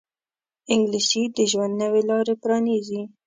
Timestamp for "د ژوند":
1.37-1.73